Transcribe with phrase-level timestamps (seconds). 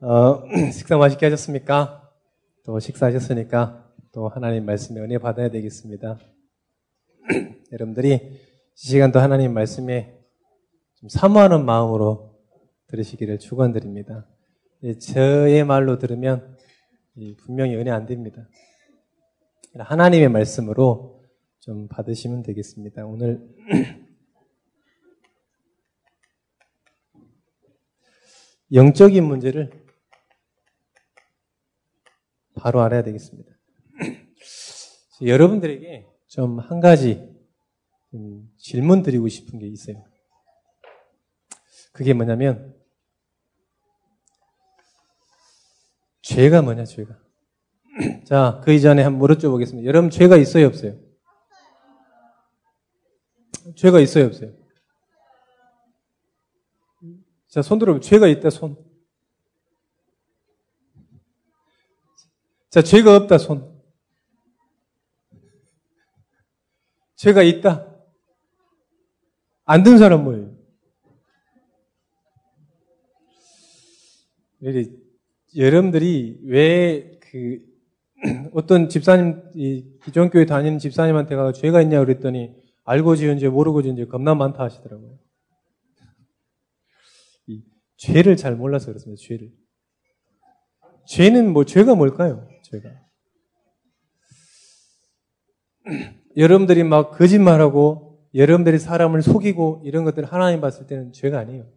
[0.00, 2.08] 어, 식사 맛있게 하셨습니까?
[2.64, 6.20] 또 식사하셨으니까 또 하나님 말씀에 은혜 받아야 되겠습니다.
[7.72, 8.38] 여러분들이 이
[8.74, 10.16] 시간도 하나님 말씀에
[10.94, 12.38] 좀 사모하는 마음으로
[12.86, 14.28] 들으시기를 축원드립니다.
[15.00, 16.56] 저의 말로 들으면
[17.38, 18.48] 분명히 은혜 안 됩니다.
[19.76, 21.24] 하나님의 말씀으로
[21.58, 23.04] 좀 받으시면 되겠습니다.
[23.04, 23.48] 오늘
[28.72, 29.77] 영적인 문제를
[32.58, 33.50] 바로 알아야 되겠습니다.
[35.24, 37.26] 여러분들에게 좀 한 가지
[38.58, 40.04] 질문 드리고 싶은 게 있어요.
[41.92, 42.74] 그게 뭐냐면,
[46.22, 47.18] 죄가 뭐냐, 죄가.
[48.24, 49.86] 자, 그 이전에 한번 물어줘 보겠습니다.
[49.86, 50.98] 여러분, 죄가 있어요, 없어요?
[53.76, 54.52] 죄가 있어요, 없어요?
[57.48, 58.76] 자, 손 들어보면 죄가 있다, 손.
[62.78, 63.76] 자, 죄가 없다, 손.
[67.16, 67.92] 죄가 있다.
[69.64, 70.56] 안 든 사람 뭐예요?
[75.56, 77.58] 여러분들이 왜 그
[78.54, 79.42] 어떤 집사님,
[80.04, 84.62] 기존교회 다니는 집사님한테 가 죄가 있냐 그랬더니 알고 지은 죄, 모르고 지은 죄 겁나 많다
[84.62, 85.18] 하시더라고요.
[87.96, 89.20] 죄를 잘 몰라서 그렇습니다.
[89.20, 89.52] 죄를.
[91.08, 92.48] 죄는 뭐 죄가 뭘까요?
[92.70, 92.90] 죄가.
[96.36, 101.70] 여러분들이 막 거짓말하고 여러분들이 사람을 속이고 이런 것들 하나님 봤을 때는 죄가 아니에요.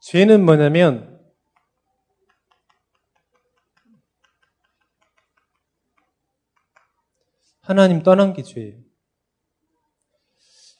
[0.00, 1.20] 죄는 뭐냐면
[7.60, 8.80] 하나님 떠난 게 죄예요.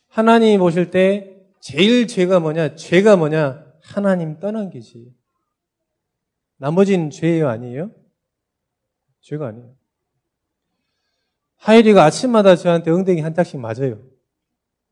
[0.08, 2.74] 하나님 보실 때 제일 죄가 뭐냐?
[2.74, 3.64] 죄가 뭐냐?
[3.82, 5.19] 하나님 떠난 게 죄예요.
[6.60, 7.90] 나머지는 죄예요, 아니에요?
[9.22, 9.74] 죄가 아니에요.
[11.56, 14.02] 하일이가 아침마다 저한테 엉덩이 한 짝씩 맞아요.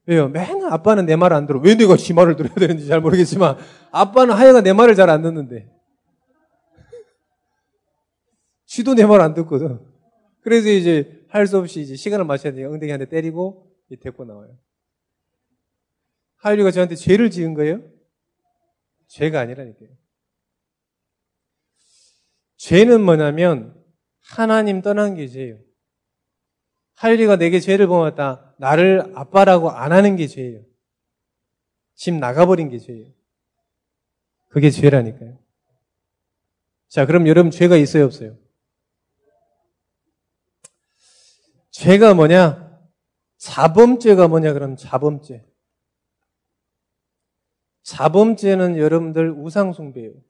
[0.07, 0.28] 왜요?
[0.28, 1.61] 맨날 아빠는 내 말 안 들어.
[1.61, 3.59] 왜 내가 지 말을 들어야 되는지 잘 모르겠지만,
[3.93, 5.71] 아빠는 하여가 내 말을 잘 안 듣는데.
[8.65, 9.78] 지도 내 말 안 듣거든.
[10.41, 12.65] 그래서 이제 할 수 없이 이제 시간을 마셔야 돼.
[12.65, 13.71] 엉덩이 한 대 때리고,
[14.01, 14.57] 데리고 나와요.
[16.37, 17.83] 하율이가 저한테 죄를 지은 거예요?
[19.09, 19.91] 죄가 아니라니까요.
[22.59, 23.75] 죄는 뭐냐면
[24.21, 25.59] 하나님 떠난 게 죄예요.
[26.95, 28.57] 하율이가 내게 죄를 범했다.
[28.59, 30.63] 나를 아빠라고 안 하는 게 죄예요.
[31.95, 33.13] 집 나가버린 게 죄예요.
[34.49, 35.39] 그게 죄라니까요.
[36.89, 38.37] 자, 그럼 여러분 죄가 있어요, 없어요?
[41.71, 42.69] 죄가 뭐냐?
[43.37, 44.53] 자범죄가 뭐냐?
[44.53, 45.47] 그럼 자범죄.
[47.83, 50.28] 자범죄는 여러분들 우상숭배예요.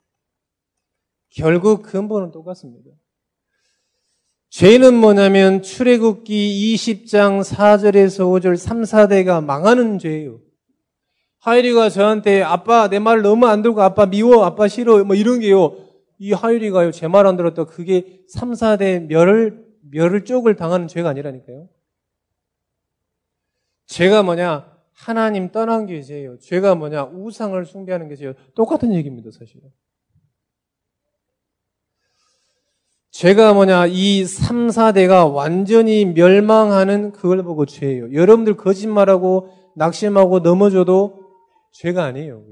[1.30, 2.90] 결국 근본은 똑같습니다.
[4.50, 10.40] 죄는 뭐냐면 출애굽기 20장 4절에서 5절 3, 4대가 망하는 죄예요.
[11.40, 15.76] 하율이가 저한테 아빠 내 말 너무 안 들고 아빠 미워 아빠 싫어 뭐 이런 게요.
[16.18, 21.68] 이 하율이가요 제 말 안 들었다 그게 3, 4대 멸을 멸을 쪽을 당하는 죄가 아니라니까요.
[23.86, 26.38] 죄가 뭐냐 하나님 떠난 게 죄예요.
[26.38, 28.32] 죄가 뭐냐 우상을 숭배하는 게 죄예요.
[28.54, 29.70] 똑같은 얘기입니다 사실은.
[33.18, 38.12] 죄가 뭐냐, 이 3, 4대가 완전히 멸망하는 그걸 보고 죄예요.
[38.12, 41.28] 여러분들 거짓말하고 낙심하고 넘어져도
[41.72, 42.46] 죄가 아니에요.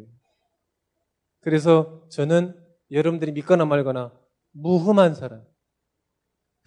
[1.40, 2.52] 그래서 저는
[2.90, 4.12] 여러분들이 믿거나 말거나
[4.54, 5.44] 무흠한 사람,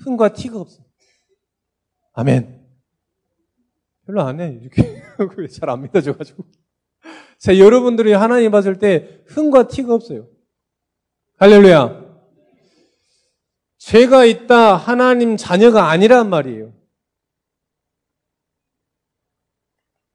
[0.05, 0.89] 흥과 티가 없습니다.
[2.13, 2.57] 아멘.
[4.05, 4.59] 별로 안 해.
[4.61, 5.03] 이렇게.
[5.51, 6.45] 잘 안 믿어져가지고.
[7.37, 10.29] 자, 여러분들이 하나님 봤을 때 흥과 티가 없어요.
[11.37, 11.98] 할렐루야.
[13.89, 16.71] 죄가 있다 하나님 자녀가 아니란 말이에요.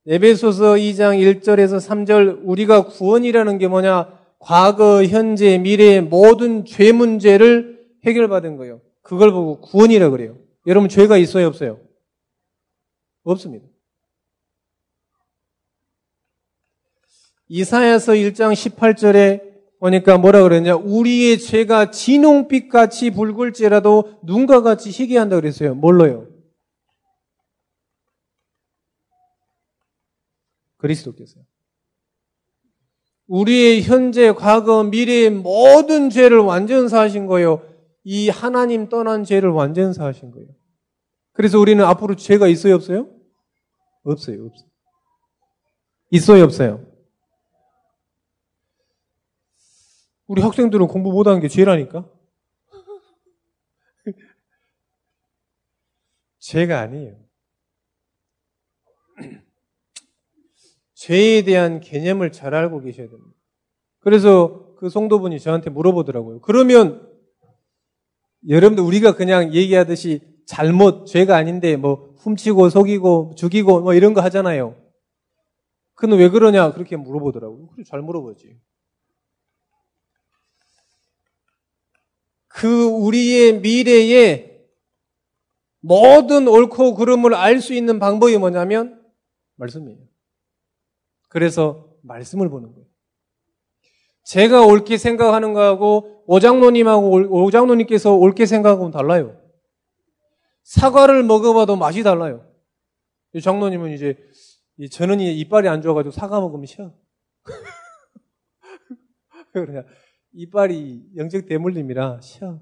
[0.07, 4.17] 에베소서 2장 1절에서 3절 우리가 구원이라는 게 뭐냐?
[4.39, 8.81] 과거, 현재, 미래의 모든 죄 문제를 해결받은 거예요.
[9.03, 10.39] 그걸 보고 구원이라 그래요.
[10.69, 11.81] 여러분 죄가 있어요, 없어요?
[13.25, 13.67] 없습니다.
[17.49, 19.54] 이사야서 1장 18절에
[19.85, 20.77] 보니까 뭐라 그랬냐?
[20.77, 25.75] 우리의 죄가 진홍빛 같이 붉을지라도 눈과 같이 희귀한다 그랬어요.
[25.75, 26.27] 뭘로요?
[30.79, 31.45] 그리스도께서요.
[33.27, 37.63] 우리의 현재, 과거, 미래의 모든 죄를 완전 사하신 거예요.
[38.05, 40.49] 이 하나님 떠난 죄를 완전 사하신 거예요.
[41.35, 43.11] 그래서 우리는 앞으로 죄가 있어요, 없어요?
[44.03, 44.69] 없어요, 없어요.
[46.11, 46.94] 있어요, 없어요?
[50.27, 52.09] 우리 학생들은 공부 못하는 게 죄라니까.
[56.39, 57.17] 죄가 아니에요.
[60.95, 63.37] 죄에 대한 개념을 잘 알고 계셔야 됩니다.
[64.01, 66.41] 그래서 그 성도분이 저한테 물어보더라고요.
[66.41, 67.11] 그러면
[68.49, 74.77] 여러분들 우리가 그냥 얘기하듯이 잘못, 죄가 아닌데 뭐 훔치고 속이고 죽이고 뭐 이런 거 하잖아요.
[75.95, 76.73] 그는 왜 그러냐?
[76.73, 77.69] 그렇게 물어보더라고요.
[77.69, 78.59] 그래, 잘 물어보지.
[82.55, 84.65] 그 우리의 미래에
[85.81, 89.05] 모든 옳고 그름을 알 수 있는 방법이 뭐냐면
[89.57, 89.99] 말씀이에요.
[91.29, 92.87] 그래서 말씀을 보는 거예요.
[94.23, 99.37] 제가 옳게 생각하는 거하고 오장로님하고 오장로님께서 옳게 생각하고는 달라요.
[100.63, 102.49] 사과를 먹어봐도 맛이 달라요.
[103.43, 104.17] 장로님은 이제
[104.93, 106.95] 전원이 이빨이 안 좋아가지고 사과 먹으면 쉬어.
[109.53, 109.85] 그래
[110.35, 112.61] 이빨이 영적 대물림이라 쉬어.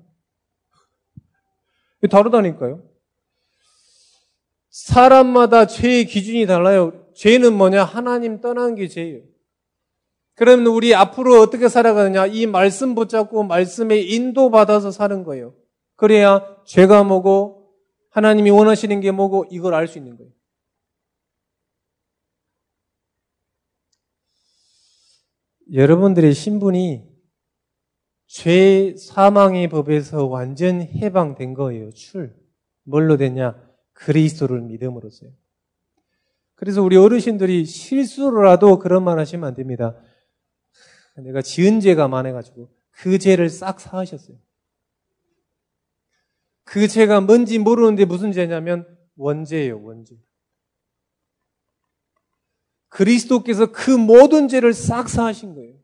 [2.10, 2.82] 다르다니까요.
[4.68, 7.06] 사람마다 죄의 기준이 달라요.
[7.14, 7.84] 죄는 뭐냐?
[7.84, 9.22] 하나님 떠난 게 죄예요.
[10.34, 12.26] 그러면 우리 앞으로 어떻게 살아가느냐?
[12.26, 15.54] 이 말씀 붙잡고 말씀에 인도받아서 사는 거예요.
[15.96, 17.74] 그래야 죄가 뭐고
[18.10, 20.32] 하나님이 원하시는 게 뭐고 이걸 알 수 있는 거예요.
[25.72, 27.11] 여러분들의 신분이
[28.32, 31.90] 죄 사망의 법에서 완전 해방된 거예요.
[31.92, 32.34] 출.
[32.82, 33.54] 뭘로 됐냐?
[33.92, 35.30] 그리스도를 믿음으로써요.
[36.54, 39.98] 그래서 우리 어르신들이 실수로라도 그런 말 하시면 안 됩니다.
[41.18, 44.38] 내가 지은 죄가 많아가지고 그 죄를 싹 사하셨어요.
[46.64, 48.86] 그 죄가 뭔지 모르는데 무슨 죄냐면
[49.16, 50.16] 원죄예요, 원죄.
[52.88, 55.81] 그리스도께서 그 모든 죄를 싹 사하신 거예요.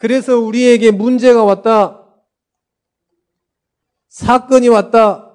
[0.00, 2.06] 그래서 우리에게 문제가 왔다,
[4.08, 5.26] 사건이 왔다,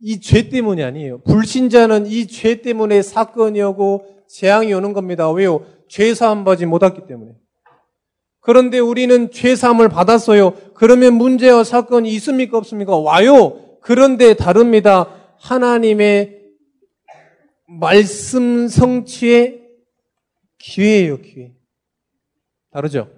[0.00, 1.22] 이 죄 때문이 아니에요.
[1.22, 5.28] 불신자는 이 죄 때문에 사건이 오고 재앙이 오는 겁니다.
[5.32, 5.66] 왜요?
[5.88, 7.32] 죄 사함 받지 못했기 때문에.
[8.40, 10.54] 그런데 우리는 죄 사함을 받았어요.
[10.74, 12.58] 그러면 문제와 사건이 있습니까?
[12.58, 12.96] 없습니까?
[12.96, 13.78] 와요.
[13.82, 15.34] 그런데 다릅니다.
[15.40, 16.42] 하나님의
[17.80, 19.62] 말씀 성취의
[20.58, 21.52] 기회예요, 기회.
[22.70, 23.10] 다르죠?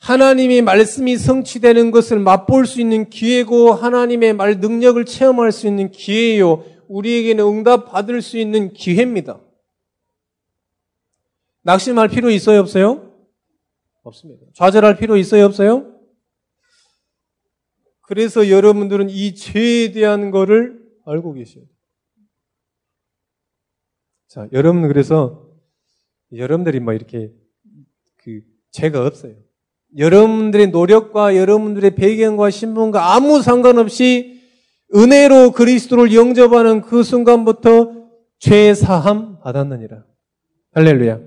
[0.00, 6.64] 하나님의 말씀이 성취되는 것을 맛볼 수 있는 기회고 하나님의 말 능력을 체험할 수 있는 기회예요.
[6.88, 9.40] 우리에게는 응답 받을 수 있는 기회입니다.
[11.62, 13.14] 낙심할 필요 있어요, 없어요?
[14.02, 14.46] 없습니다.
[14.54, 15.94] 좌절할 필요 있어요, 없어요?
[18.00, 21.64] 그래서 여러분들은 이 죄에 대한 거를 알고 계셔요.
[24.26, 25.46] 자, 여러분 그래서
[26.32, 27.32] 여러분들이 뭐 이렇게
[28.16, 29.49] 그 죄가 없어요.
[29.96, 34.40] 여러분들의 노력과 여러분들의 배경과 신분과 아무 상관없이
[34.94, 38.08] 은혜로 그리스도를 영접하는 그 순간부터
[38.38, 40.04] 죄 사함 받았느니라.
[40.72, 41.20] 할렐루야.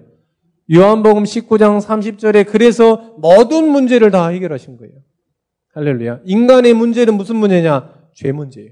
[0.73, 4.93] 요한복음 19장 30절에 그래서 모든 문제를 다 해결하신 거예요.
[5.73, 6.21] 할렐루야.
[6.25, 8.09] 인간의 문제는 무슨 문제냐?
[8.13, 8.71] 죄 문제예요.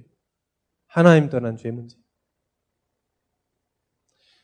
[0.87, 1.97] 하나님 떠난 죄 문제.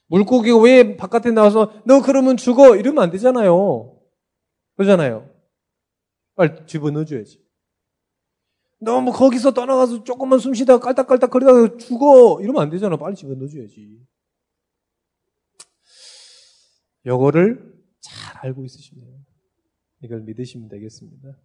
[0.07, 3.97] 물고기가 왜 바깥에 나와서 너 그러면 죽어 이러면 안 되잖아요.
[4.75, 5.36] 그러잖아요.
[6.37, 7.43] 빨리 집어넣어줘야지.
[8.79, 12.95] 너무 거기서 떠나가서 조금만 숨 쉬다가 깔딱깔딱 거리다가 죽어 이러면 안 되잖아.
[12.95, 13.99] 빨리 집어넣어줘야지.
[17.07, 19.25] 요거를 잘 알고 있으시면
[20.03, 21.37] 이걸 믿으시면 되겠습니다.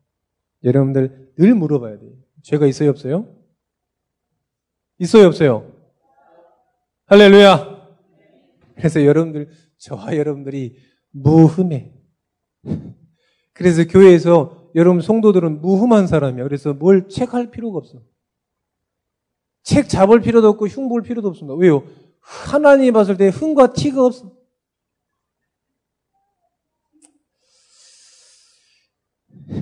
[0.63, 2.13] 여러분들 늘 물어봐야 돼요.
[2.43, 3.35] 죄가 있어요, 없어요?
[4.99, 5.73] 있어요, 없어요?
[7.07, 7.73] 할렐루야!
[8.77, 10.77] 그래서 여러분들, 저와 여러분들이
[11.11, 11.95] 무흠해.
[13.53, 16.45] 그래서 교회에서 여러분 성도들은 무흠한 사람이야.
[16.45, 18.01] 그래서 뭘 책할 필요가 없어.
[19.63, 21.55] 책 잡을 필요도 없고 흉 볼 필요도 없습니다.
[21.55, 21.85] 왜요?
[22.21, 24.33] 하나님이 봤을 때 흥과 티가 없어.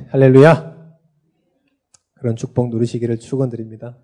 [0.09, 0.71] 할렐루야.
[2.15, 3.97] 그런 축복 누리시기를 축원드립니다.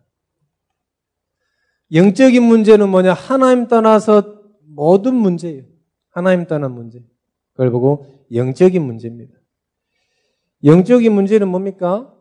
[1.92, 3.12] 영적인 문제는 뭐냐?
[3.12, 5.64] 하나님 떠나서 모든 문제예요.
[6.10, 7.04] 하나님 떠난 문제.
[7.52, 9.34] 그걸 보고 영적인 문제입니다.
[10.66, 12.12] 영적인 문제는 뭡니까?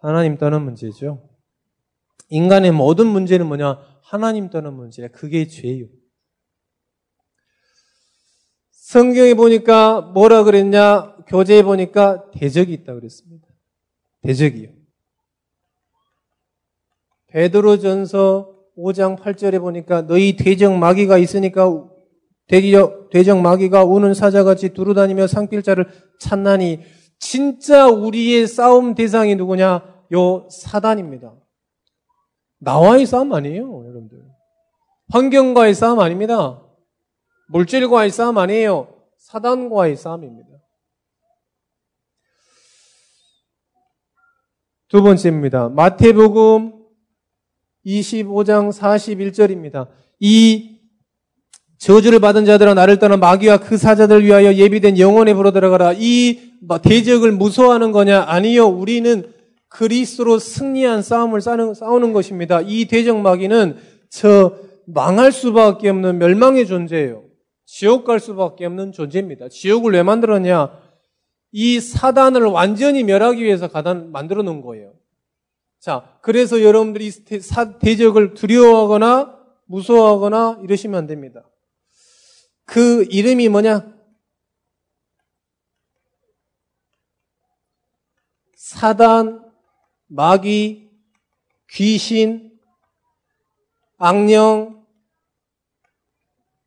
[0.00, 1.28] 하나님 떠난 문제죠.
[2.30, 3.78] 인간의 모든 문제는 뭐냐?
[4.02, 5.08] 하나님 떠난 문제야.
[5.08, 5.86] 그게 죄예요.
[8.70, 11.16] 성경에 보니까 뭐라 그랬냐?
[11.26, 13.46] 교재에 보니까 대적이 있다 그랬습니다.
[14.22, 14.70] 대적이요.
[17.26, 21.68] 베드로전서 5장 8절에 보니까 너희 대적 마귀가 있으니까
[22.48, 25.86] 대적, 대적 마귀가 우는 사자같이 두루다니며 상필자를
[26.20, 26.80] 찾나니
[27.18, 30.04] 진짜 우리의 싸움 대상이 누구냐?
[30.12, 31.34] 요 사단입니다.
[32.58, 34.22] 나와의 싸움 아니에요, 여러분들.
[35.10, 36.62] 환경과의 싸움 아닙니다.
[37.48, 38.94] 물질과의 싸움 아니에요.
[39.18, 40.48] 사단과의 싸움입니다.
[44.88, 45.68] 두 번째입니다.
[45.70, 46.86] 마태복음
[47.84, 49.88] 25장 41절입니다.
[50.20, 50.75] 이
[51.78, 55.94] 저주를 받은 자들아 나를 떠나 마귀와 그 사자들 위하여 예비된 영혼에 불어 들어가라.
[55.96, 56.40] 이
[56.82, 58.24] 대적을 무서워하는 거냐?
[58.26, 58.66] 아니요.
[58.66, 59.32] 우리는
[59.68, 62.60] 그리스로 승리한 싸움을 싸우는 것입니다.
[62.62, 63.76] 이 대적 마귀는
[64.08, 64.54] 저
[64.86, 67.24] 망할 수밖에 없는 멸망의 존재예요.
[67.66, 69.48] 지옥 갈 수밖에 없는 존재입니다.
[69.48, 70.70] 지옥을 왜 만들었냐?
[71.52, 74.92] 이 사단을 완전히 멸하기 위해서 가단 만들어 놓은 거예요.
[75.80, 77.10] 자, 그래서 여러분들이
[77.80, 81.42] 대적을 두려워하거나 무서워하거나 이러시면 안 됩니다.
[82.66, 83.96] 그 이름이 뭐냐?
[88.56, 89.50] 사단,
[90.08, 90.90] 마귀,
[91.70, 92.60] 귀신,
[93.96, 94.84] 악령,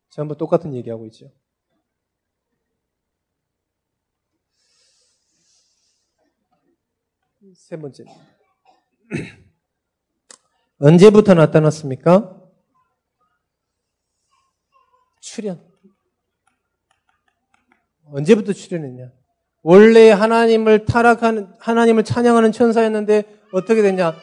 [0.08, 1.30] 전부 똑같은 얘기하고 있죠.
[7.54, 8.04] 세 번째.
[10.78, 12.40] 언제부터 나타났습니까?
[15.20, 15.69] 출현.
[18.12, 19.10] 언제부터 출현했냐?
[19.62, 24.14] 원래 하나님을 타락하는, 하나님을 찬양하는 천사였는데 어떻게 됐냐?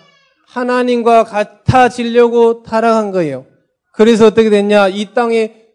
[0.48, 3.46] 하나님과 같아지려고 타락한 거예요.
[3.94, 4.88] 그래서 어떻게 됐냐?
[4.88, 5.67] 이 땅에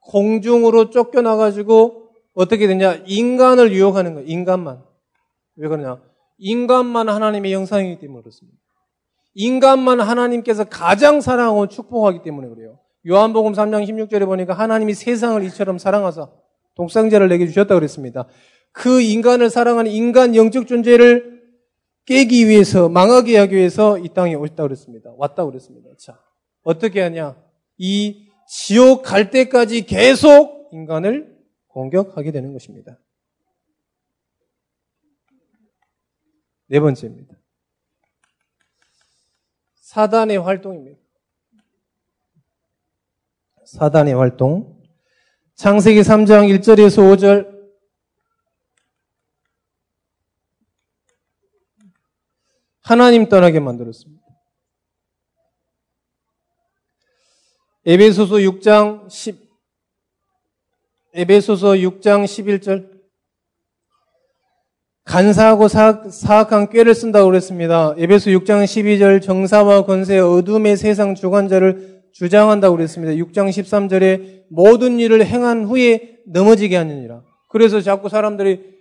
[0.00, 3.02] 공중으로 쫓겨나 가지고 어떻게 됐냐?
[3.06, 4.28] 인간을 유혹하는 거예요.
[4.28, 4.82] 인간만.
[5.56, 6.00] 왜 그러냐?
[6.38, 8.58] 인간만 하나님의 영상이기 때문에 그렇습니다.
[9.34, 12.78] 인간만 하나님께서 가장 사랑하고 축복하기 때문에 그래요.
[13.06, 16.28] 요한복음 3장 16절에 보니까 하나님이 세상을 이처럼 사랑하사
[16.74, 18.26] 독생자를 내게 주셨다 그랬습니다.
[18.72, 21.42] 그 인간을 사랑하는 인간 영적 존재를
[22.04, 25.12] 깨기 위해서 망하게 하기 위해서 이 땅에 오셨다 그랬습니다.
[25.16, 25.90] 왔다 그랬습니다.
[25.96, 26.20] 자,
[26.62, 27.36] 어떻게 하냐?
[27.78, 31.34] 이 지옥 갈 때까지 계속 인간을
[31.68, 32.98] 공격하게 되는 것입니다.
[36.66, 37.34] 네 번째입니다.
[39.74, 41.00] 사단의 활동입니다.
[43.64, 44.73] 사단의 활동.
[45.56, 47.54] 창세기 3장 1절에서 5절.
[52.82, 54.22] 하나님 떠나게 만들었습니다.
[57.86, 59.38] 에베소서 6장 10
[61.14, 62.92] 에베소서 6장 11절
[65.04, 67.94] 간사하고 사악, 사악한 꾀를 쓴다고 그랬습니다.
[67.96, 73.12] 에베소 6장 12절 정사와 권세 어둠의 세상 주관자를 주장한다고 그랬습니다.
[73.24, 77.22] 6장 13절에 모든 일을 행한 후에 넘어지게 하느니라.
[77.50, 78.74] 그래서 자꾸 사람들이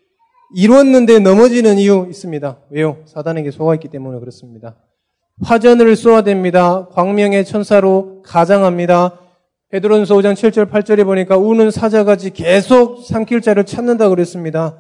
[0.56, 2.60] 이뤘는데 넘어지는 이유 있습니다.
[2.70, 3.02] 왜요?
[3.06, 4.78] 사단에게 속아 있기 때문에 그렇습니다.
[5.44, 6.90] 화전을 쏘아댑니다.
[6.92, 9.20] 광명의 천사로 가장합니다.
[9.70, 14.78] 베드론서 5장 7절 8절에 보니까 우는 사자같이 계속 삼킬 자를 찾는다 그랬습니다.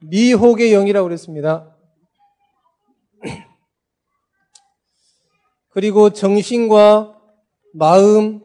[0.00, 1.68] 미혹의 영이라고 그랬습니다.
[5.72, 7.18] 그리고 정신과
[7.74, 8.42] 마음,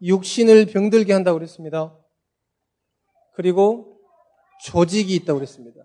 [0.00, 1.96] 육신을 병들게 한다고 그랬습니다.
[3.34, 3.98] 그리고
[4.64, 5.82] 조직이 있다고 그랬습니다.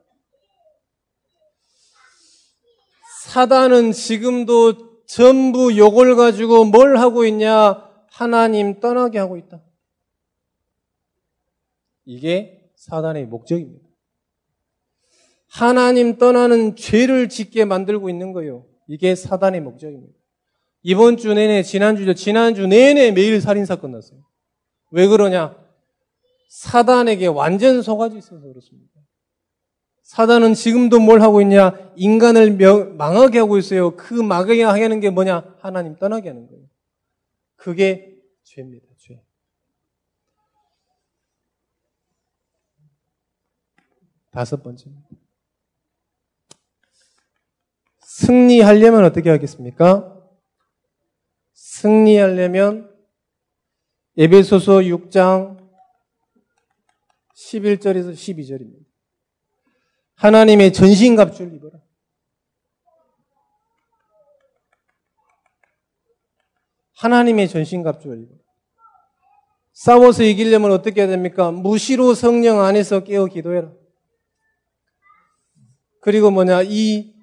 [3.26, 7.86] 사단은 지금도 전부 요걸 가지고 뭘 하고 있냐?
[8.10, 9.62] 하나님 떠나게 하고 있다.
[12.06, 13.86] 이게 사단의 목적입니다.
[15.50, 18.66] 하나님 떠나는 죄를 짓게 만들고 있는 거예요.
[18.88, 20.17] 이게 사단의 목적입니다.
[20.84, 22.14] 이번 주 내내, 지난주죠.
[22.14, 24.20] 지난주 내내 매일 살인사건 났어요.
[24.92, 25.56] 왜 그러냐?
[26.50, 28.94] 사단에게 완전 속아져 있어서 그렇습니다.
[30.04, 31.92] 사단은 지금도 뭘 하고 있냐?
[31.98, 32.56] 인간을
[32.96, 33.98] 망하게 하고 있어요.
[33.98, 35.58] 그 망하게 하는 게 뭐냐?
[35.60, 36.64] 하나님 떠나게 하는 거예요.
[37.58, 38.86] 그게 죄입니다.
[38.98, 39.22] 죄.
[44.32, 45.10] 다섯 번째입니다.
[48.00, 50.17] 승리하려면 어떻게 하겠습니까?
[51.82, 52.92] 승리하려면
[54.18, 55.70] 에베소서 6장
[57.36, 58.84] 11절에서 12절입니다.
[60.16, 61.80] 하나님의 전신갑주를 입어라.
[66.96, 68.40] 하나님의 전신갑주를 입어라.
[69.74, 71.52] 싸워서 이기려면 어떻게 해야 됩니까?
[71.52, 73.72] 무시로 성령 안에서 깨어 기도해라.
[76.02, 77.14] 그리고 뭐냐, 이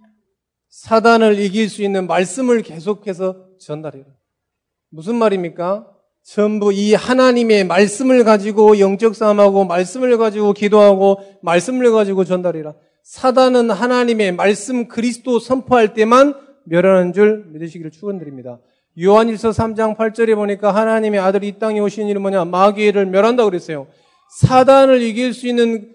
[0.69, 4.07] 사단을 이길 수 있는 말씀을 계속해서 전달해라.
[4.95, 5.89] 무슨 말입니까?
[6.23, 12.75] 전부 이 하나님의 말씀을 가지고 영적 싸움하고 말씀을 가지고 기도하고 말씀을 가지고 전달이라.
[13.03, 18.61] 사단은 하나님의 말씀 그리스도 선포할 때만 멸하는 줄 믿으시기를 축원드립니다.
[19.03, 22.45] 요한일서 3장 8절에 보니까 하나님의 아들이 이 땅에 오신 일은 뭐냐?
[22.45, 23.89] 마귀를 멸한다고 그랬어요.
[24.39, 25.93] 사단을 이길 수 있는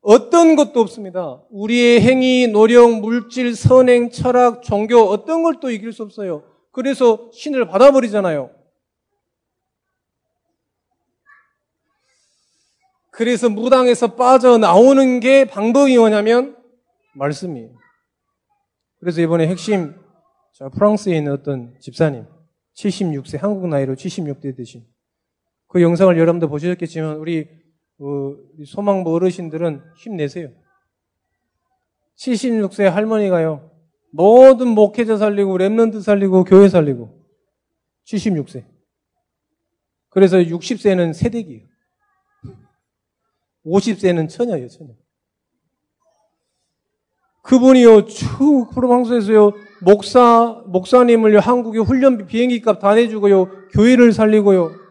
[0.00, 1.42] 어떤 것도 없습니다.
[1.50, 6.51] 우리의 행위, 노력, 물질, 선행, 철학, 종교 어떤 걸 또 이길 수 없어요.
[6.72, 8.50] 그래서 신을 받아버리잖아요.
[13.10, 16.56] 그래서 무당에서 빠져나오는 게 방법이 뭐냐면
[17.14, 17.76] 말씀이에요.
[18.98, 20.00] 그래서 이번에 핵심
[20.54, 22.26] 자, 프랑스에 있는 어떤 집사님
[22.74, 24.86] 76세 한국 나이로 76대 되신
[25.68, 27.48] 그 영상을 여러분도 보셨겠지만 우리
[27.98, 28.36] 어,
[28.66, 30.48] 소망부 어르신들은 힘내세요.
[32.16, 33.71] 76세 할머니가요.
[34.12, 37.18] 모든 목회자 살리고 랩런트 살리고 교회 살리고
[38.06, 38.64] 76세.
[40.10, 41.66] 그래서 60세는 세대기예요.
[43.64, 44.90] 50세는 처녀예요, 처녀.
[47.42, 54.81] 그분이요, 쭉 프로방스에서요, 목사, 목사님을 한국에 훈련비 비행기 값 다 내주고요, 교회를 살리고요.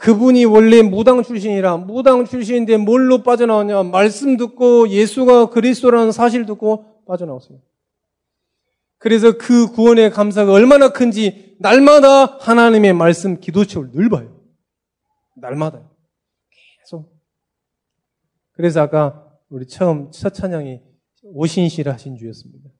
[0.00, 3.82] 그분이 원래 무당 출신이라, 무당 출신인데 뭘로 빠져나왔냐?
[3.82, 7.60] 말씀 듣고 예수가 그리스도라는 사실 듣고 빠져나왔어요.
[8.96, 14.40] 그래서 그 구원의 감사가 얼마나 큰지 날마다 하나님의 말씀 기도책을 늘 봐요.
[15.36, 15.86] 날마다.
[16.82, 17.12] 계속.
[18.52, 20.80] 그래서 아까 우리 처음 첫 찬양이
[21.24, 22.70] 오신실 하신 주였습니다.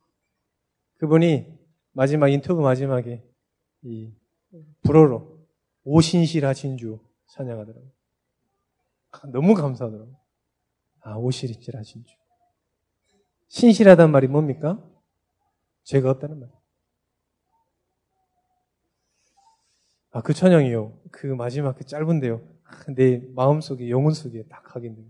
[0.96, 1.46] 그분이
[1.92, 3.22] 마지막 인터뷰 마지막에
[3.82, 4.10] 이
[4.82, 5.38] 불어로
[5.84, 6.98] 오신실 하신 주
[7.30, 7.90] 찬양하더라고요.
[9.12, 10.16] 아, 너무 감사하더라고요.
[11.02, 12.16] 아, 하신 주.
[13.48, 14.82] 신실하단 말이 뭡니까?
[15.84, 16.50] 죄가 없다는 말.
[20.12, 20.98] 아, 그 찬양이요.
[21.10, 22.40] 그 마지막 그 짧은데요.
[22.64, 25.02] 아, 내 마음 속에, 영혼 속에 딱 하겠네.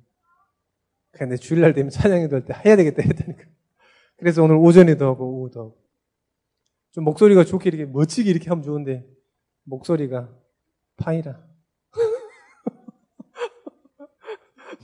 [1.10, 3.44] 그냥 내 주일날 되면 찬양이 될때 해야 되겠다 했다니까.
[4.16, 5.80] 그래서 오늘 오전에도 하고, 오후도 하고.
[6.92, 9.06] 좀 목소리가 좋게 이렇게 멋지게 이렇게 하면 좋은데,
[9.64, 10.30] 목소리가
[10.96, 11.49] 파이라.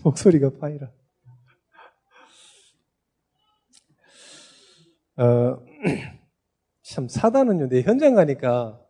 [0.06, 0.92] 목소리가 파이라.
[5.18, 5.64] 어,
[6.82, 8.80] 참, 사단은요, 내 현장 가니까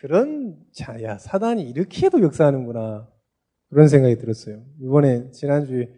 [0.00, 3.10] 그런, 자, 야, 사단이 이렇게 해도 역사하는구나.
[3.70, 4.64] 그런 생각이 들었어요.
[4.80, 5.92] 이번에, 지난주에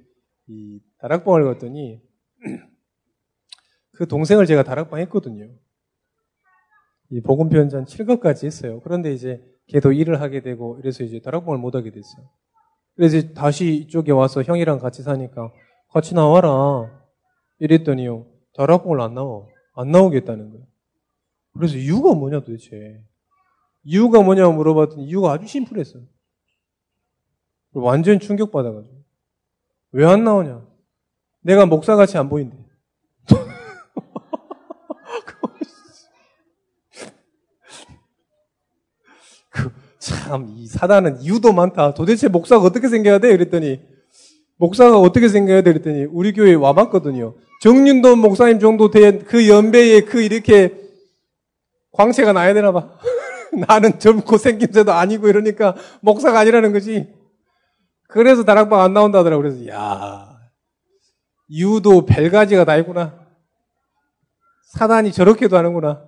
[0.47, 2.01] 이 다락방을 갔더니,
[3.93, 5.51] 그 동생을 제가 다락방 했거든요.
[7.11, 8.81] 이 복음표 현장 7급까지 했어요.
[8.81, 12.31] 그런데 이제 걔도 일을 하게 되고, 이래서 이제 다락방을 못 하게 됐어요.
[12.97, 15.53] 그래서 다시 이쪽에 와서 형이랑 같이 사니까,
[15.93, 16.91] 같이 나와라.
[17.59, 19.47] 이랬더니요, 다락방을 안 나와.
[19.75, 20.67] 안 나오겠다는 거예요.
[21.55, 23.03] 그래서 이유가 뭐냐 도대체.
[23.85, 26.03] 이유가 뭐냐고 물어봤더니 이유가 아주 심플했어요.
[27.73, 29.01] 완전 충격받아가지고.
[29.93, 30.67] 왜 안 나오냐?
[31.43, 32.57] 내가 목사같이 안 보인대.
[39.51, 39.73] 그,
[40.31, 41.93] 참, 이 사단은 이유도 많다.
[41.95, 43.31] 도대체 목사가 어떻게 생겨야 돼?
[43.31, 43.81] 그랬더니,
[44.59, 45.73] 목사가 어떻게 생겨야 돼?
[45.73, 47.35] 그랬더니, 우리 교회에 와봤거든요.
[47.63, 50.79] 정윤돈 목사님 정도 된 그 연배에 그 이렇게
[51.93, 52.97] 광채가 나야 되나 봐.
[53.69, 57.13] 나는 젊고 생김새도 아니고 이러니까 목사가 아니라는 거지.
[58.09, 59.43] 그래서 다락방 안 나온다더라고.
[59.43, 60.29] 그래서, 야
[61.51, 63.19] 유도 벨가지가 다 있구나.
[64.75, 66.05] 사단이 저렇게도 하는구나.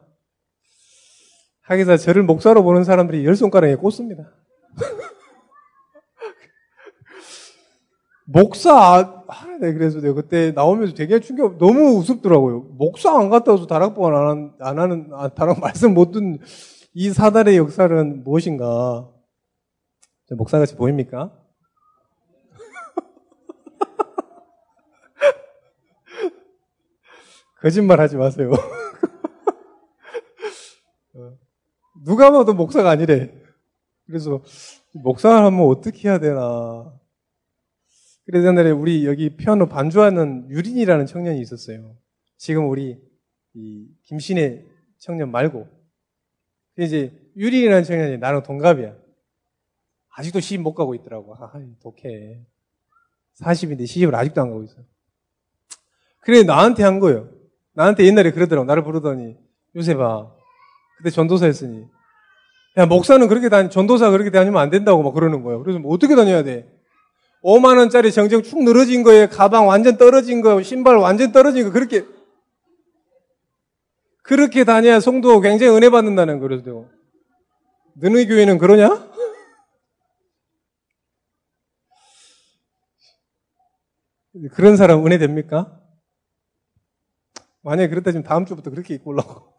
[1.63, 4.25] 하기사 저를 목사로 보는 사람들이 열 손가락에 꽂습니다.
[8.25, 12.61] 목사, 아, 네, 그래서 내가 그때 나오면서 되게 충격, 너무 우습더라고요.
[12.79, 16.39] 목사 안 갔다 와서 다락방 안, 하는, 안 하는, 아, 다락 말씀 못 듣는
[16.95, 19.09] 이 사달의 역사는 무엇인가?
[20.31, 21.33] 목사같이 보입니까?
[27.61, 28.51] 거짓말 하지 마세요.
[31.15, 31.37] 어,
[32.05, 33.33] 누가 봐도 목사가 아니래.
[34.07, 34.43] 그래서
[34.93, 36.93] 목사를 하면 어떻게 해야 되나.
[38.25, 41.97] 그래서 옛날에 우리 여기 피아노 반주하는 유린이라는 청년이 있었어요.
[42.37, 43.01] 지금 우리
[43.55, 44.65] 이 김신혜
[44.99, 45.69] 청년 말고
[46.79, 48.97] 이제 유린이라는 청년이 나랑 동갑이야.
[50.15, 51.35] 아직도 시집 못 가고 있더라고.
[51.37, 52.45] 아, 독해.
[53.41, 54.77] 40인데 시집을 아직도 안 가고 있어.
[56.21, 57.31] 그래 나한테 한 거예요.
[57.73, 58.67] 나한테 옛날에 그러더라고.
[58.67, 59.37] 나를 부르더니
[59.75, 60.33] 요새 봐.
[61.03, 61.89] 그때 전도사였으니
[62.79, 65.63] 야 목사는 그렇게 다니 전도사 그렇게 다니면 안 된다고 막 그러는 거예요.
[65.63, 66.73] 그래서 뭐 어떻게 다녀야 돼?
[67.43, 72.07] 5만 원짜리 정정 축 늘어진 거에 가방 완전 떨어진 거, 신발 완전 떨어진 거 그렇게
[74.23, 76.89] 그렇게 다녀야 성도 굉장히 은혜 받는다는 거죠.
[77.95, 79.11] 너네 교회는 그러냐?
[84.53, 85.79] 그런 사람 은혜 됩니까?
[87.63, 89.53] 만약에 지금 다음 주부터 그렇게 입고 올라고.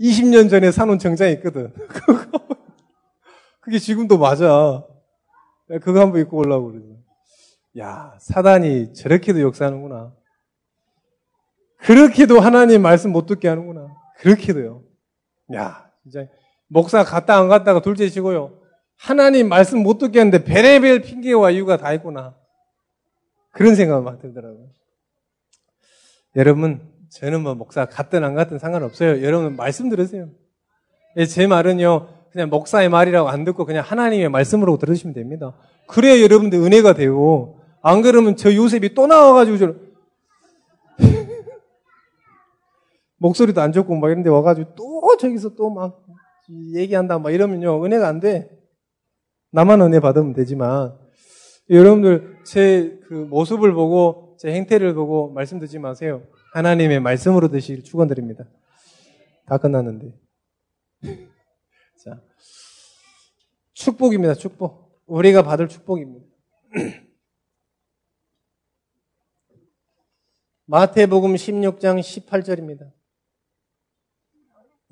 [0.00, 1.72] 20년 전에 사놓은 정장이 있거든.
[3.60, 4.84] 그게 지금도 맞아.
[5.82, 6.98] 그거 한번 입고 올라고 그러죠.
[7.78, 10.12] 야, 사단이 저렇게도 역사하는구나.
[11.78, 13.94] 그렇게도 하나님 말씀 못 듣게 하는구나.
[14.18, 14.82] 그렇게도요.
[15.54, 16.26] 야, 진짜
[16.68, 18.58] 목사 갔다 안 갔다가 둘째 치고요.
[18.96, 22.34] 하나님 말씀 못 듣게 하는데 베레벨 핑계와 이유가 다 있구나.
[23.50, 24.68] 그런 생각만 들더라고요.
[26.36, 29.22] 여러분, 저는 뭐 목사 갔든 안 갔든 상관없어요.
[29.22, 30.30] 여러분 말씀 들으세요.
[31.16, 35.56] 예, 제 말은요, 그냥 목사의 말이라고 안 듣고 그냥 하나님의 말씀으로 들으시면 됩니다.
[35.86, 39.74] 그래야 여러분들 은혜가 되고, 안 그러면 저 요셉이 또 나와가지고 저
[43.18, 46.02] 목소리도 안 좋고 막 이런데 와가지고 또 저기서 또 막
[46.74, 48.50] 얘기한다 막 이러면요 은혜가 안 돼.
[49.52, 50.94] 나만 은혜 받으면 되지만
[51.70, 56.22] 여러분들 제 그 모습을 보고 제 행태를 보고 말씀 듣지 마세요.
[56.54, 58.44] 하나님의 말씀으로 드실 축원드립니다.
[59.44, 60.14] 다 끝났는데.
[62.04, 62.22] 자.
[63.72, 64.34] 축복입니다.
[64.34, 65.02] 축복.
[65.06, 66.24] 우리가 받을 축복입니다.
[70.66, 72.92] 마태복음 16장 18절입니다.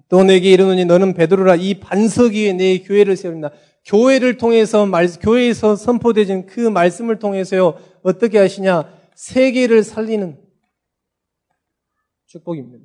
[0.08, 3.52] 또 내게 이르노니 너는 베드로라 이 반석 위에 내 교회를 세웁니다.
[3.84, 10.41] 교회를 통해서 말, 교회에서 선포되진 그 말씀을 통해서요 어떻게 하시냐 세계를 살리는
[12.32, 12.84] 축복입니다.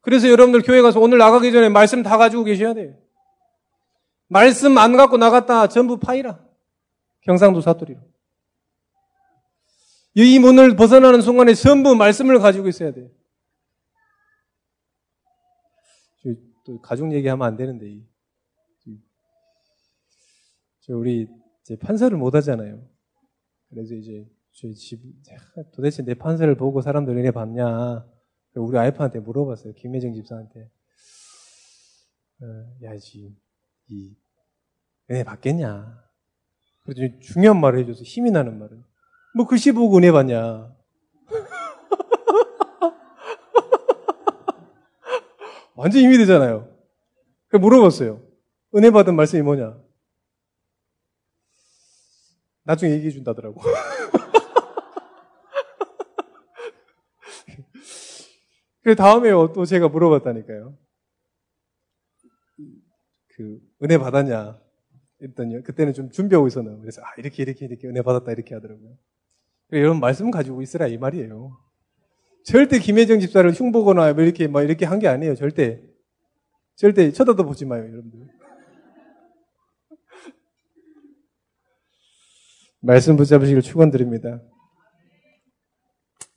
[0.00, 2.96] 그래서 여러분들 교회 가서 오늘 나가기 전에 말씀 다 가지고 계셔야 돼요.
[4.28, 6.44] 말씀 안 갖고 나갔다 전부 파이라.
[7.22, 8.00] 경상도 사투리로.
[10.14, 13.10] 이 문을 벗어나는 순간에 전부 말씀을 가지고 있어야 돼요.
[16.64, 18.04] 또 가족 얘기하면 안 되는데.
[20.80, 21.28] 저 우리
[21.62, 22.88] 이제 판사를 못 하잖아요.
[23.70, 25.00] 그래서 이제 저희 집
[25.74, 28.04] 도대체 내 판사를 보고 사람들 은혜 받냐?
[28.54, 29.74] 우리 아이파한테 물어봤어요.
[29.74, 30.70] 김혜정 집사한테.
[32.42, 32.46] 어,
[32.82, 33.34] 야, 지,
[33.88, 34.14] 이,
[35.10, 36.02] 은혜 받겠냐?
[36.84, 38.82] 그래서 중요한 말을 해줘서 힘이 나는 말을.
[39.34, 40.76] 뭐 글씨 보고 은혜 받냐?
[45.76, 46.68] 완전 힘이 되잖아요.
[47.48, 48.22] 그 물어봤어요.
[48.74, 49.78] 은혜 받은 말씀이 뭐냐?
[52.64, 53.60] 나중에 얘기해 준다더라고.
[58.82, 60.76] 그 다음에요, 또 제가 물어봤다니까요.
[63.28, 64.60] 그, 은혜 받았냐?
[65.22, 66.76] 했더니, 그때는 좀 준비하고 있었나.
[66.78, 68.96] 그래서, 아, 이렇게, 이렇게, 이렇게 은혜 받았다, 이렇게 하더라고요.
[69.72, 71.56] 여러분, 말씀 가지고 있으라, 이 말이에요.
[72.44, 75.80] 절대 김혜정 집사를 흉보거나, 뭐 이렇게, 막 이렇게 한 게 아니에요, 절대.
[76.76, 78.28] 절대 쳐다도 보지 마요, 여러분들.
[82.80, 84.40] 말씀 붙잡으시길 축원드립니다.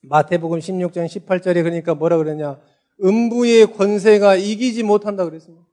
[0.10, 2.60] 마태복음 16장 18절에 그러니까 뭐라 그러냐?
[3.04, 5.66] 음부의 권세가 이기지 못한다 그랬습니다.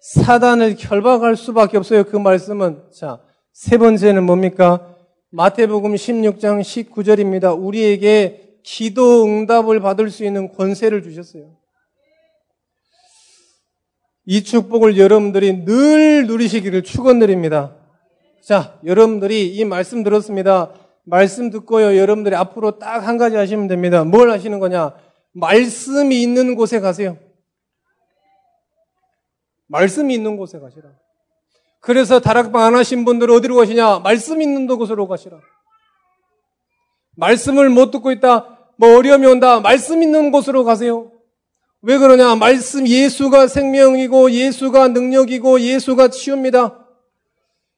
[0.00, 2.04] 사단을 결박할 수밖에 없어요.
[2.04, 3.20] 그 말씀은 자,
[3.52, 4.96] 세 번째는 뭡니까?
[5.30, 7.58] 마태복음 16장 19절입니다.
[7.58, 11.56] 우리에게 기도 응답을 받을 수 있는 권세를 주셨어요.
[14.26, 17.76] 이 축복을 여러분들이 늘 누리시기를 축원드립니다.
[18.42, 20.72] 자, 여러분들이 이 말씀 들었습니다.
[21.04, 21.96] 말씀 듣고요.
[21.96, 24.04] 여러분들이 앞으로 딱 한 가지 하시면 됩니다.
[24.04, 24.94] 뭘 하시는 거냐?
[25.32, 27.18] 말씀이 있는 곳에 가세요.
[29.66, 30.90] 말씀이 있는 곳에 가시라.
[31.80, 33.98] 그래서 다락방 안 하신 분들은 어디로 가시냐?
[33.98, 35.38] 말씀 있는 곳으로 가시라.
[37.16, 38.70] 말씀을 못 듣고 있다.
[38.78, 39.60] 뭐 어려움이 온다.
[39.60, 41.10] 말씀 있는 곳으로 가세요.
[41.82, 42.34] 왜 그러냐?
[42.36, 46.83] 말씀 예수가 생명이고 예수가 능력이고 예수가 치유입니다.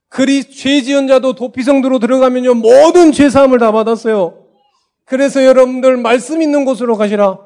[0.08, 4.44] 그리 죄 지은 자도 도피성도로 들어가면요 모든 죄 사함을 다 받았어요.
[5.04, 7.38] 그래서 여러분들 말씀 있는 곳으로 가시라.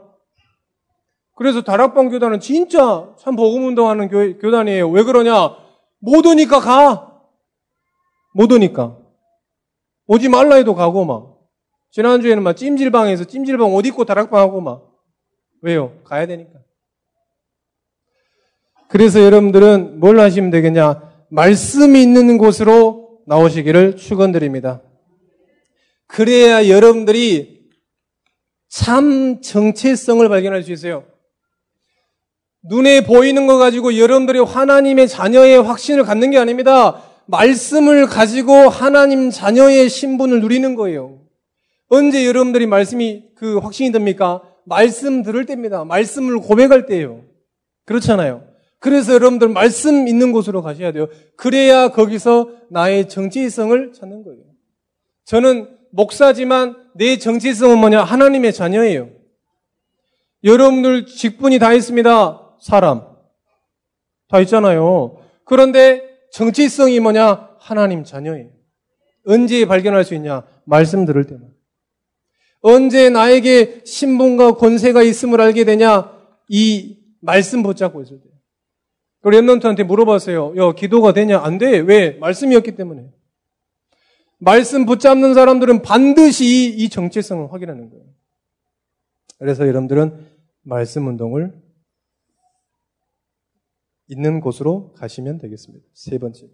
[1.34, 4.90] 그래서 다락방 교단은 진짜 참 복음 운동하는 교, 교단이에요.
[4.90, 5.56] 왜 그러냐?
[5.98, 7.22] 못 오니까 가.
[8.34, 8.96] 못 오니까.
[10.06, 11.38] 오지 말라 해도 가고 막.
[11.92, 14.90] 지난주에는 막 찜질방에서 찜질방 옷 입고 다락방 하고 막.
[15.62, 15.92] 왜요?
[16.04, 16.60] 가야 되니까.
[18.88, 21.09] 그래서 여러분들은 뭘 하시면 되겠냐?
[21.30, 24.82] 말씀이 있는 곳으로 나오시기를 축원드립니다.
[26.06, 27.60] 그래야 여러분들이
[28.68, 31.04] 참 정체성을 발견할 수 있어요.
[32.64, 37.02] 눈에 보이는 거 가지고 여러분들이 하나님의 자녀의 확신을 갖는 게 아닙니다.
[37.26, 41.20] 말씀을 가지고 하나님 자녀의 신분을 누리는 거예요.
[41.88, 44.42] 언제 여러분들이 말씀이 그 확신이 됩니까?
[44.66, 45.84] 말씀 들을 때입니다.
[45.84, 47.24] 말씀을 고백할 때예요.
[47.86, 48.49] 그렇잖아요.
[48.80, 51.08] 그래서 여러분들 말씀 있는 곳으로 가셔야 돼요.
[51.36, 54.42] 그래야 거기서 나의 정체성을 찾는 거예요.
[55.26, 58.02] 저는 목사지만 내 정체성은 뭐냐?
[58.02, 59.10] 하나님의 자녀예요.
[60.42, 62.56] 여러분들 직분이 다 있습니다.
[62.60, 63.06] 사람.
[64.28, 65.18] 다 있잖아요.
[65.44, 67.50] 그런데 정체성이 뭐냐?
[67.58, 68.48] 하나님 자녀예요.
[69.26, 70.44] 언제 발견할 수 있냐?
[70.64, 71.50] 말씀 들을 때만.
[72.62, 76.12] 언제 나에게 신분과 권세가 있음을 알게 되냐?
[76.48, 78.29] 이 말씀 붙잡고 있을 때.
[79.22, 80.54] 그 랩런트한테 물어봤어요.
[80.56, 81.40] 야, 기도가 되냐?
[81.40, 81.78] 안 돼.
[81.78, 82.12] 왜?
[82.12, 83.10] 말씀이었기 때문에.
[84.38, 88.04] 말씀 붙잡는 사람들은 반드시 이 정체성을 확인하는 거예요.
[89.38, 90.26] 그래서 여러분들은
[90.62, 91.52] 말씀 운동을
[94.08, 95.86] 있는 곳으로 가시면 되겠습니다.
[95.92, 96.48] 세 번째.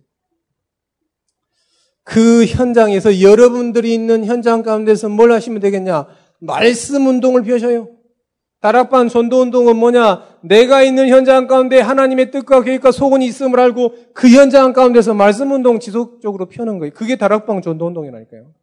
[2.02, 6.06] 그 현장에서 여러분들이 있는 현장 가운데서 뭘 하시면 되겠냐?
[6.40, 7.95] 말씀 운동을 펴셔요.
[8.60, 10.38] 다락방 전도 운동은 뭐냐?
[10.42, 15.78] 내가 있는 현장 가운데 하나님의 뜻과 계획과 소원이 있음을 알고 그 현장 가운데서 말씀 운동
[15.78, 16.92] 지속적으로 펴는 거예요.
[16.94, 18.54] 그게 다락방 전도 운동이라니까요.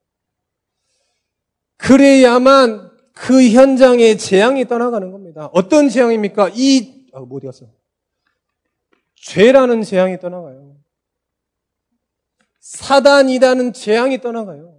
[1.77, 5.49] 그래야만 그 현장의 재앙이 떠나가는 겁니다.
[5.53, 6.49] 어떤 재앙입니까?
[6.56, 7.65] 이, 아, 뭐 어디 갔어?
[9.15, 10.75] 죄라는 재앙이 떠나가요.
[12.60, 14.73] 사단이라는 재앙이 떠나가요.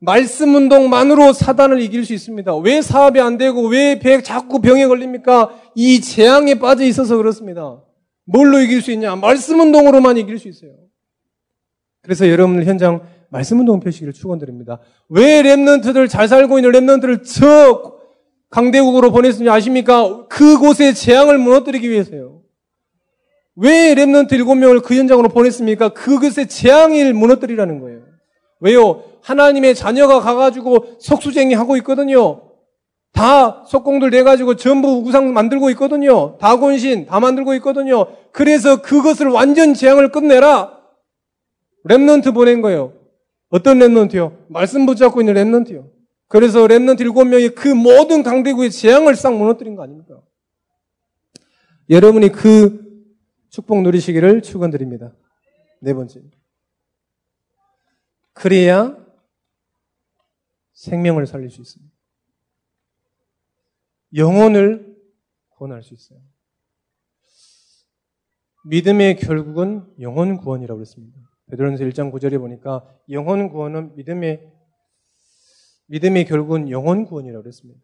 [0.00, 2.56] 말씀 운동만으로 사단을 이길 수 있습니다.
[2.58, 5.50] 왜 사업이 안 되고 왜 배, 자꾸 병에 걸립니까?
[5.74, 7.82] 이 재앙에 빠져 있어서 그렇습니다.
[8.24, 9.16] 뭘로 이길 수 있냐?
[9.16, 10.72] 말씀 운동으로만 이길 수 있어요.
[12.02, 14.80] 그래서 여러분들 현장 말씀 운동 표시기를 축원드립니다.
[15.08, 17.98] 왜 랩런트들 잘 살고 있는 랩런트를 저
[18.50, 20.26] 강대국으로 보냈는지 아십니까?
[20.28, 22.42] 그곳의 재앙을 무너뜨리기 위해서요.
[23.56, 25.90] 왜 remnant 일곱 명을 그 현장으로 보냈습니까?
[25.90, 28.02] 그것의 재앙을 무너뜨리라는 거예요.
[28.60, 29.02] 왜요?
[29.28, 32.42] 하나님의 자녀가 가가지고 석수쟁이 하고 있거든요.
[33.12, 36.38] 다 석공들 내가지고 전부 우상 만들고 있거든요.
[36.38, 38.06] 다곤신 다 만들고 있거든요.
[38.32, 40.78] 그래서 그것을 완전 재앙을 끝내라.
[41.86, 42.94] remnant 보낸 거예요.
[43.50, 44.46] 어떤 remnant요?
[44.48, 45.90] 말씀 붙잡고 있는 remnant요.
[46.28, 50.20] 그래서 랩런트 일곱 명이 그 모든 강대국의 재앙을 싹 무너뜨린 거 아닙니까?
[51.90, 52.86] 여러분이 그
[53.50, 55.12] 축복 누리시기를 축원드립니다.
[55.80, 56.20] 네 번째.
[58.34, 59.07] 그래야
[60.78, 61.92] 생명을 살릴 수 있습니다.
[64.14, 64.96] 영혼을
[65.50, 66.20] 구원할 수 있어요.
[68.64, 71.18] 믿음의 결국은 영혼 구원이라고 그랬습니다.
[71.50, 74.52] 베드로전서 1장 9절에 보니까 영혼 구원은 믿음의
[75.86, 77.80] 믿음의 결국은 영혼 구원이라고 그랬습니다.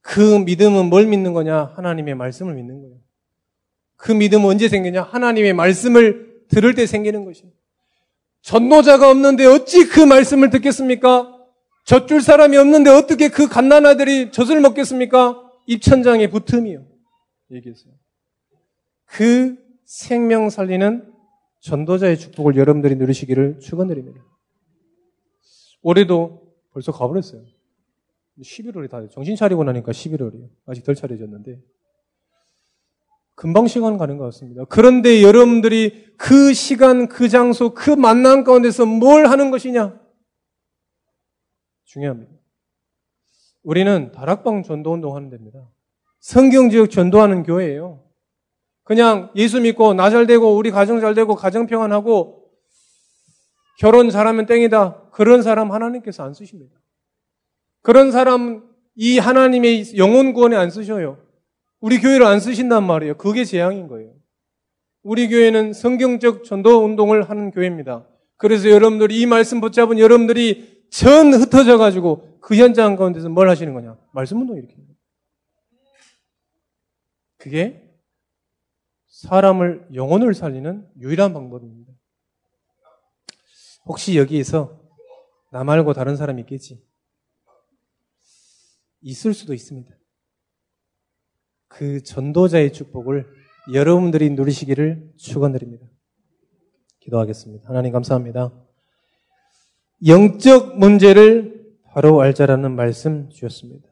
[0.00, 1.64] 그 믿음은 뭘 믿는 거냐?
[1.76, 2.96] 하나님의 말씀을 믿는 거예요.
[3.96, 5.02] 그 믿음은 언제 생기냐?
[5.02, 7.52] 하나님의 말씀을 들을 때 생기는 것이에요.
[8.40, 11.39] 전노자가 없는데 어찌 그 말씀을 듣겠습니까?
[11.90, 15.42] 젖줄 사람이 없는데 어떻게 그 갓난 아들이 젖을 먹겠습니까?
[15.66, 16.86] 입천장에 붙음이요.
[17.50, 17.92] 얘기했어요.
[19.06, 21.12] 그 생명 살리는
[21.58, 24.24] 전도자의 축복을 여러분들이 누리시기를 축원드립니다.
[25.82, 27.42] 올해도 벌써 가버렸어요.
[28.40, 30.48] 11월이 다 정신 차리고 나니까 11월이에요.
[30.66, 31.58] 아직 덜 차려졌는데
[33.34, 34.64] 금방 시간 가는 것 같습니다.
[34.66, 39.99] 그런데 여러분들이 그 시간, 그 장소, 그 만남 가운데서 뭘 하는 것이냐?
[41.90, 42.32] 중요합니다.
[43.64, 45.68] 우리는 다락방 전도 운동 하는 데입니다.
[46.20, 48.04] 성경 지역 전도하는 교회예요.
[48.84, 52.48] 그냥 예수 믿고 나 잘 되고 우리 가정 잘 되고 가정 평안하고
[53.78, 55.10] 결혼 잘하면 땡이다.
[55.10, 56.76] 그런 사람 하나님께서 안 쓰십니다.
[57.82, 61.18] 그런 사람 이 하나님의 영혼 구원에 안 쓰셔요.
[61.80, 63.16] 우리 교회를 안 쓰신단 말이에요.
[63.16, 64.12] 그게 재앙인 거예요.
[65.02, 68.06] 우리 교회는 성경적 전도 운동을 하는 교회입니다.
[68.36, 73.98] 그래서 여러분들이 이 말씀 붙잡은 여러분들이 전 흩어져 가지고 그 현장 가운데서 뭘 하시는 거냐?
[74.12, 74.90] 말씀 운동 거예요.
[77.36, 77.90] 그게
[79.06, 81.92] 사람을 영혼을 살리는 유일한 방법입니다.
[83.86, 84.80] 혹시 여기에서
[85.50, 86.84] 나 말고 다른 사람이 있겠지?
[89.00, 89.90] 있을 수도 있습니다.
[91.68, 93.26] 그 전도자의 축복을
[93.72, 95.86] 여러분들이 누리시기를 축원드립니다.
[97.00, 97.68] 기도하겠습니다.
[97.68, 98.52] 하나님 감사합니다.
[100.06, 101.60] 영적 문제를
[101.92, 103.86] 바로 알자라는 말씀 주셨습니다.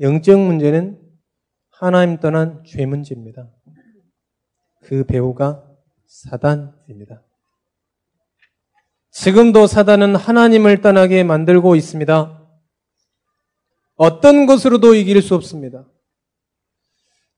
[0.00, 0.98] 영적 문제는
[1.70, 3.50] 하나님 떠난 죄 문제입니다.
[4.84, 5.64] 그 배우가
[6.06, 7.22] 사단입니다.
[9.10, 12.34] 지금도 사단은 하나님을 떠나게 만들고 있습니다.
[13.96, 15.86] 어떤 것으로도 이길 수 없습니다.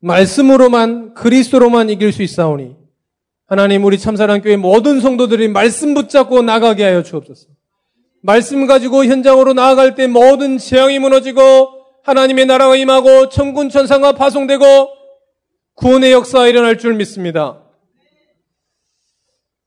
[0.00, 2.79] 말씀으로만 그리스도로만 이길 수 있사오니
[3.50, 7.48] 하나님 우리 참사랑 교회 모든 성도들이 말씀 붙잡고 나가게 하여 주옵소서.
[8.22, 11.40] 말씀 가지고 현장으로 나아갈 때 모든 재앙이 무너지고
[12.04, 14.64] 하나님의 나라가 임하고 천군 천상과 파송되고
[15.74, 17.60] 구원의 역사가 일어날 줄 믿습니다.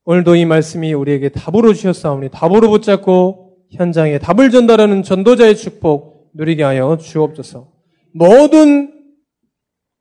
[0.06, 6.98] 오늘도 이 말씀이 우리에게 답으로 주셨사오니 답으로 붙잡고 현장에 답을 전달하는 전도자의 축복 누리게 하여
[6.98, 7.70] 주옵소서.
[8.14, 8.94] 모든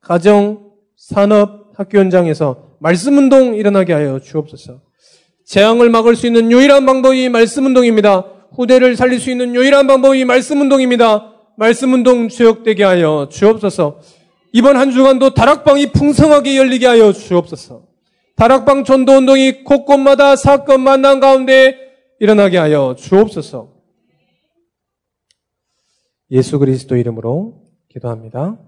[0.01, 4.81] 가정, 산업, 학교 현장에서 말씀 운동 일어나게 하여 주옵소서.
[5.47, 8.27] 재앙을 막을 수 있는 유일한 방법이 말씀 운동입니다.
[8.57, 11.33] 후대를 살릴 수 있는 유일한 방법이 말씀 운동입니다.
[11.57, 14.01] 말씀 운동 주역되게 하여 주옵소서.
[14.53, 17.87] 이번 한 주간도 다락방이 풍성하게 열리게 하여 주옵소서.
[18.35, 21.77] 다락방 전도 운동이 곳곳마다 사건 만난 가운데
[22.19, 23.73] 일어나게 하여 주옵소서.
[26.33, 28.59] 예수 그리스도 이름으로 기도합니다.